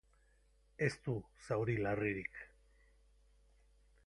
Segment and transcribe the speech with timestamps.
[0.87, 1.15] Ez du
[1.49, 2.41] zauri larririk.